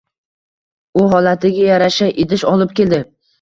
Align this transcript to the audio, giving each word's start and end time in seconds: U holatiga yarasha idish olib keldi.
U 1.01 1.03
holatiga 1.11 1.67
yarasha 1.67 2.09
idish 2.25 2.47
olib 2.55 2.75
keldi. 2.81 3.03